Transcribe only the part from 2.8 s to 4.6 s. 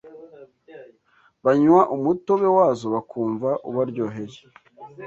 bakumva ubaryoheye